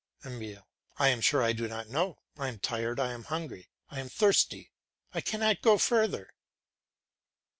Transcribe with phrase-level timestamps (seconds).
[0.25, 0.67] EMILE.
[0.97, 2.17] I am sure I do not know.
[2.35, 4.71] I am tired, I am hungry, I am thirsty.
[5.13, 6.33] I cannot go any further.